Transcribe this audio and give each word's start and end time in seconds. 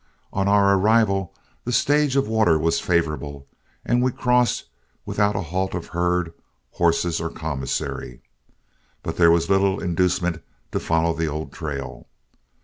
On 0.33 0.47
our 0.47 0.73
arrival, 0.75 1.31
the 1.63 1.71
stage 1.71 2.15
of 2.15 2.27
water 2.27 2.57
was 2.57 2.79
favorable, 2.79 3.45
and 3.85 4.01
we 4.01 4.11
crossed 4.11 4.63
without 5.05 5.35
a 5.35 5.43
halt 5.43 5.75
of 5.75 5.89
herd, 5.89 6.33
horses, 6.71 7.21
or 7.21 7.29
commissary. 7.29 8.23
But 9.03 9.17
there 9.17 9.29
was 9.29 9.47
little 9.47 9.79
inducement 9.79 10.41
to 10.71 10.79
follow 10.79 11.13
the 11.13 11.27
old 11.27 11.53
trail. 11.53 12.07